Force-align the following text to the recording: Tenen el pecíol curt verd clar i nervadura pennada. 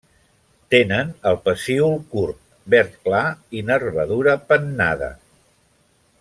Tenen 0.75 1.11
el 1.31 1.37
pecíol 1.43 1.93
curt 2.15 2.39
verd 2.75 2.97
clar 3.09 3.23
i 3.61 3.63
nervadura 3.69 4.35
pennada. 4.51 5.13